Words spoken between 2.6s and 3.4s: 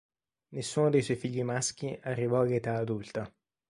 adulta.